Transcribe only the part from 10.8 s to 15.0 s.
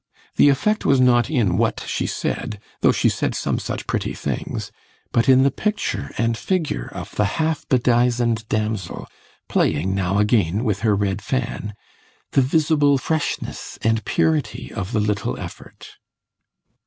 red fan), the visible freshness and purity of the